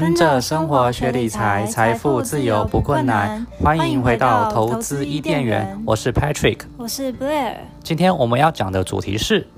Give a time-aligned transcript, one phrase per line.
[0.00, 3.44] 跟着生活学理财，财富自由不困难。
[3.60, 7.56] 欢迎回到投资伊甸园，我是 Patrick，我是 Blair。
[7.82, 9.48] 今天我们要讲的主题是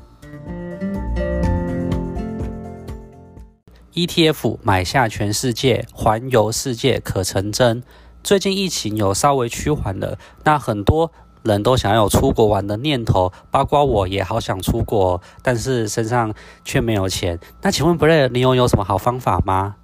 [3.92, 7.82] ETF 买下全世界，环游世界可成真。
[8.22, 11.12] 最近疫情有稍微趋缓了，那很多
[11.42, 16.32] 人都想要有出国玩的念头，包括我也好想出国，但是身上
[16.64, 17.38] 却没有钱。
[17.60, 19.76] 那请问 Blair，你有有什么好方法吗？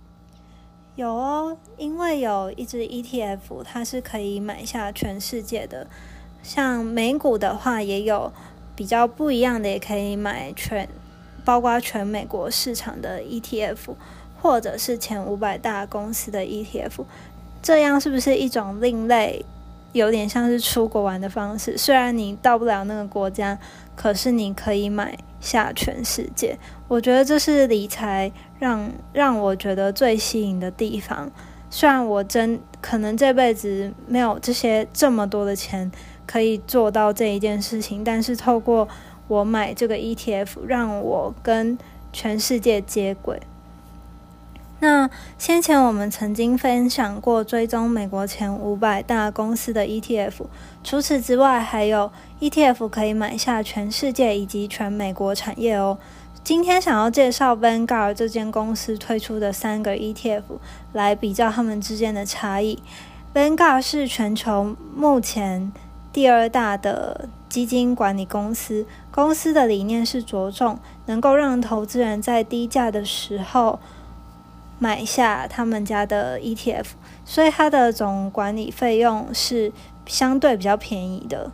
[0.96, 5.86] 有哦，因为有一只 ETF，它是可以买下全世界的。
[6.42, 8.32] 像美股的话，也有
[8.74, 10.88] 比较不一样的，也可以买全，
[11.44, 13.94] 包括全美国市场的 ETF，
[14.40, 17.04] 或者是前五百大公司的 ETF。
[17.62, 19.44] 这样是不是一种另类？
[19.92, 21.76] 有点像是出国玩的方式。
[21.76, 23.58] 虽然你到不了那个国家，
[23.94, 26.58] 可是你可以买下全世界。
[26.88, 28.30] 我觉得这是理财。
[28.58, 31.30] 让让我觉得最吸引的地方，
[31.68, 35.92] 虽然我真可能这辈子没有这些这么多的钱
[36.26, 38.88] 可以做到这一件事情，但是透过
[39.28, 41.76] 我买这个 ETF，让我跟
[42.14, 43.38] 全世界接轨。
[44.80, 50.32] 那先前我们曾经分享过追踪美国前五百大公司的 ETF，
[50.84, 55.96] 除此之外，还有 ETF 可以买下全世界以及全美国产业哦。
[56.44, 60.42] 今天想要介绍 Vanguard 这间公司推出的三个 ETF，
[60.92, 62.82] 来比较它们之间的差异。
[63.34, 65.72] Vanguard 是全球目前
[66.12, 73.80] 第二大的基金管理公司，公司的理念是着重能够让投资人在低价的时候
[74.78, 76.86] 买下他们家的 ETF，
[77.24, 79.72] 所以它的总管理费用是
[80.06, 81.50] 相对比较便宜的。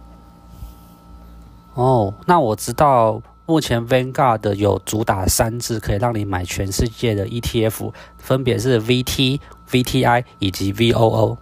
[1.74, 3.22] 哦，那我知道。
[3.44, 11.36] 目前 Vanguard 有主打三只可以让你买全世界的 ETF，分别是 VT、VTI 以及 VOO。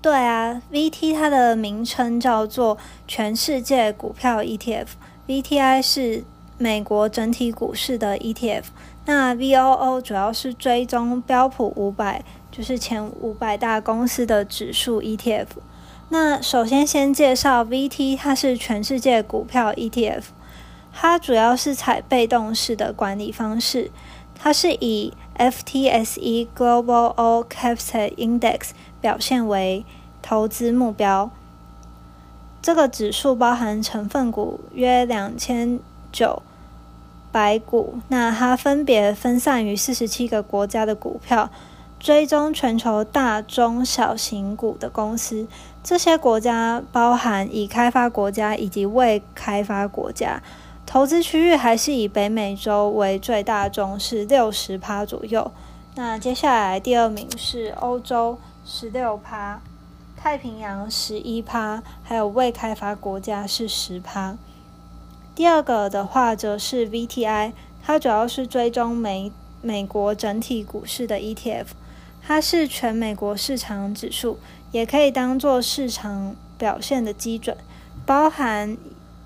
[0.00, 2.78] 对啊，VT 它的名称叫做
[3.08, 6.22] 全世界股票 ETF，VTI 是
[6.56, 8.64] 美国整体股市的 ETF，
[9.04, 15.46] 那 VOO 主要是追踪标普五百，就是前五百大公司的指数 ETF。
[16.10, 20.24] 那首先先介绍 VT，它是全世界股票 ETF，
[20.92, 23.90] 它主要是采被动式的管理方式，
[24.34, 28.70] 它是以 FTSE Global All Caps Index
[29.00, 29.84] 表现为
[30.20, 31.30] 投资目标。
[32.60, 35.80] 这个指数包含成分股约两千
[36.12, 36.42] 九
[37.32, 41.50] 百股，那它分别分散于四十七个国家的股票。
[41.98, 45.46] 追踪全球大中小型股的公司，
[45.84, 50.42] 这些国家包含已开发国家以及未开发国家。
[50.84, 55.52] 投资区域还是以北美洲为最大宗，是六十趴左右。
[55.94, 59.60] 那接下来第二名是欧洲，十六趴；
[60.16, 64.36] 太平洋十一趴，还有未开发国家是十趴。
[65.42, 67.50] 第二个的话则是 VTI，
[67.82, 71.66] 它主要是追踪美美国整体股市的 ETF。
[72.22, 74.38] 它是全美国市场指数，
[74.70, 77.56] 也可以当做市场表现的基准，
[78.06, 78.76] 包含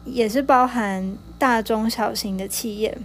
[0.06, 2.96] 也是包含大中小型的企业，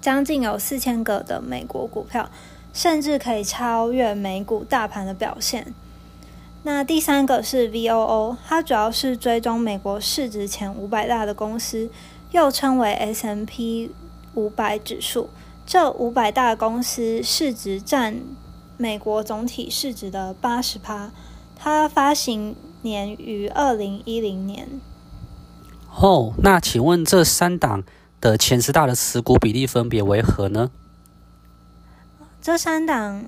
[0.00, 2.28] 将近有四千个的美国股票，
[2.72, 5.72] 甚至可以超越美股大盘的表现。
[6.64, 11.90] 那第三个是 VOO，它主要是追踪美国市值前五百大的公司，
[12.34, 13.92] 又称为 S M P
[14.34, 15.30] 五百指数，
[15.64, 18.20] 这五百大公司市值占。
[18.76, 21.12] 美国总体市值的八十趴，
[21.54, 24.68] 它发行年于二零一零年。
[25.96, 27.84] 哦，那请问这三档
[28.20, 30.72] 的前十大的持股比例分别为何呢？
[32.42, 33.24] 这三档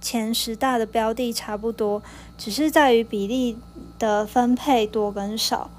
[0.00, 2.02] 前十大的标的差不多，
[2.36, 3.56] 只是在于比例
[4.00, 5.70] 的分配多跟少。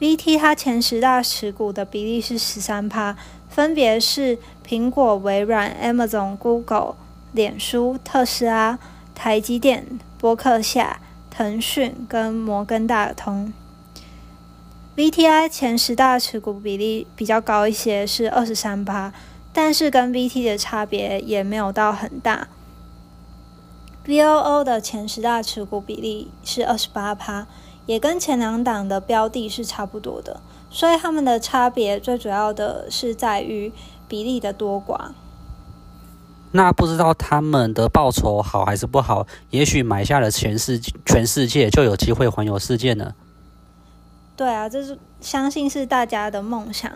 [0.00, 3.16] VT 它前十大持股的比例是十三趴，
[3.48, 6.96] 分别是苹果、微软、Amazon、Google。
[7.32, 8.78] 脸书、特斯拉、
[9.14, 13.52] 台积电、波克夏、腾讯跟摩根大通
[14.96, 19.12] ，VTI 前十大持股比例比较高一些，是二十三趴，
[19.52, 22.48] 但是跟 VT 的差别也没有到很大。
[24.06, 27.46] VOO 的前十大持股比例是二十八趴，
[27.86, 33.72] 也跟前两档的标的是差不多的，所以它们的差别最主要的是在于
[34.06, 35.12] 比例的多寡。
[36.52, 39.26] 那不知道他们的报酬好还是不好？
[39.50, 43.14] 也许买下了全世全世界，就有机会环游世界呢。
[44.36, 46.90] 对啊，这是相信是大家的梦想。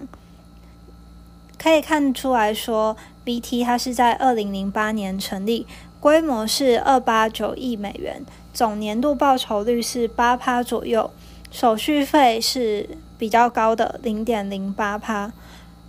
[1.59, 5.67] 可以看出来说，BT 它是在二零零八年成立，
[6.01, 8.25] 规模是二八九亿美元，
[8.55, 11.11] 总年度报酬率是八趴左右，
[11.51, 12.89] 手续费是
[13.19, 15.31] 比较高的零点零八趴。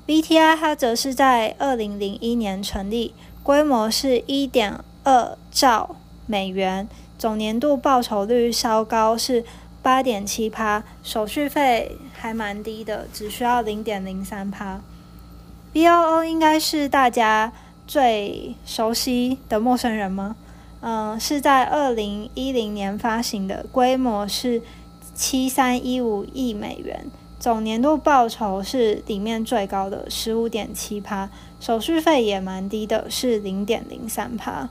[0.07, 9.45] VTI 它则是在二零零一年成立，规模是一点二兆美元，总年度报酬率稍高是
[9.81, 14.81] 八点七趴，手续费还蛮低的，只需要零点零三趴。
[15.73, 17.53] BOO 应该是大家
[17.91, 20.37] 最熟悉的陌生人吗？
[20.79, 24.61] 嗯，是在二零一零年发行的，规模是
[25.13, 27.07] 七三一五亿美元。
[27.37, 31.29] 总年度报酬是里面最高的十五点七趴，
[31.59, 34.69] 手续费也蛮低的，是零点零三趴。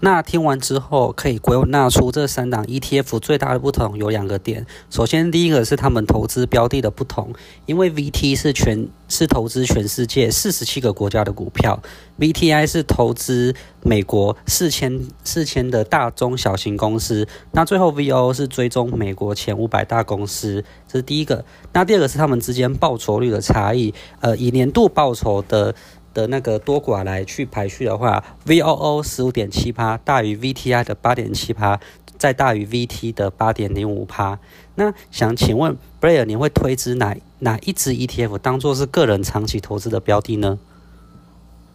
[0.00, 4.66] 那听完之后，可以归纳出这三档 ETF 最大的不同有两个点。
[4.90, 7.32] 首先，第一个是他们投资标的的不同，
[7.64, 11.82] 因为 VT 是全是投资全世界四十七个国家的股票
[12.18, 17.26] ，VTI 是投资美国四千四千的大中小型公司。
[17.52, 21.42] 那最后 VO 是追踪美国前五百大公司，这是第一个。
[21.72, 25.74] 那第二个是他们之间报酬率的差异，呃，以年度报酬的。
[26.16, 31.78] 的那个多寡来去排序的话，VOO 十五点七趴大于 VTI 的八点七趴，
[32.16, 34.38] 再大于 VT 的八点零五趴。
[34.76, 40.58] 那想请问 b r a y e r 你会推知哪哪一支 ETF 当做是个人长期投资的标的呢？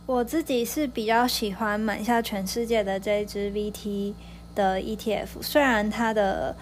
[0.07, 4.15] 我自己是比较喜欢买下全世界的这支 VT
[4.55, 6.55] 的 ETF，虽然它的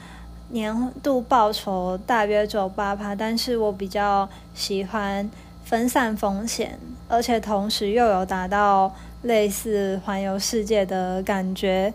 [0.50, 5.32] 年度报酬大约只有八趴，但是我比较喜欢。
[5.70, 11.94] 分散风险，而且同时又有达到类似环游世界的感觉，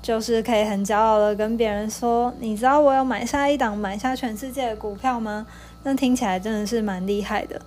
[0.00, 5.46] 就是可以很骄傲的跟别人说：“你知道我有买下一档买下全世界的股票吗？”
[5.84, 7.60] 那听起来真的是蛮厉害的。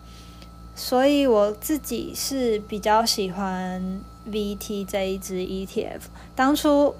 [0.73, 5.99] 所以我自己是比较喜欢 VT 这一支 ETF。
[6.35, 6.95] 当初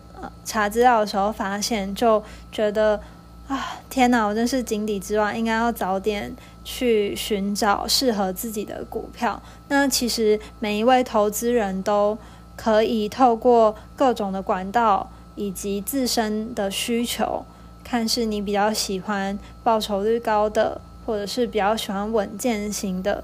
[0.45, 3.01] 查资料的时候发现，就觉得
[3.47, 4.27] 啊，天哪！
[4.27, 6.31] 我真是井底之蛙，应该要早点。
[6.63, 9.41] 去寻找适合自己的股票。
[9.67, 12.17] 那其实每一位投资人都
[12.55, 17.43] 可以透过各种的管道以及自身的需求，
[17.83, 23.23] 看是你比较喜欢报酬率高的，或者是比较喜欢稳健型的，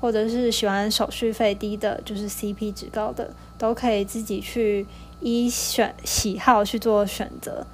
[0.00, 4.86] 或者是喜欢手续费低的，就是 CP 值高的，都可以自己去
[5.20, 7.66] 依选喜好去做选择。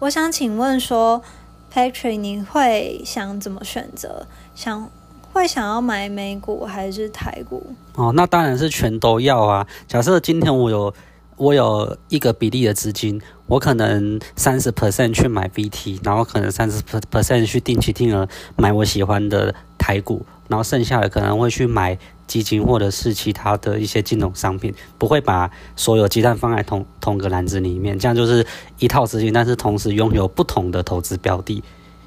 [0.00, 1.22] 我想请问说。
[1.72, 4.26] Patrick，你会想怎么选择？
[4.54, 4.90] 想
[5.32, 7.74] 会想要买美股还是台股？
[7.94, 9.66] 哦，那当然是全都要啊。
[9.86, 10.94] 假设今天我有
[11.36, 18.26] 我有一个比例的资金，我可能三十 percent 去买 VT，然后可能三十 percent 去定期定额
[18.56, 21.98] 买我喜欢的台股，然后剩下的可能会去买。
[22.26, 28.46] 基金或者是其他的一些金融商品，不会把所有鸡蛋放在同同个篮子里面，这样就是
[28.78, 31.62] 一套资金，但是同时拥有不同的投资标的，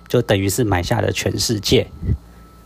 [0.07, 1.87] 就等于是买下了全世界。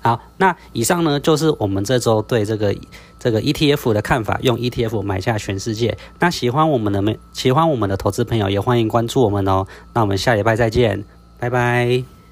[0.01, 2.75] 好，那以上呢就是我们这周对这个
[3.17, 5.97] 这个 ETF 的看法，用 ETF 买下全世界。
[6.19, 9.65] 那喜欢我们的喜欢我们的投资朋友，也欢迎关注我们哦。
[9.93, 11.05] 那我们下礼拜再见，
[11.39, 12.22] 拜拜。